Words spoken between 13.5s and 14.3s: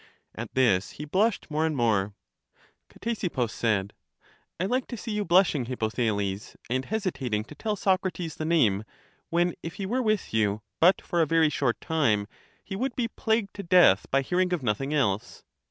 to death by